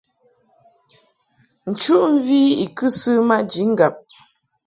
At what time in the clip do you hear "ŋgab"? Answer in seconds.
3.71-3.95